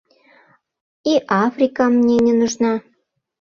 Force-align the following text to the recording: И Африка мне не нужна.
И 1.11 1.13
Африка 1.29 1.83
мне 1.89 2.17
не 2.17 2.33
нужна. 2.33 2.73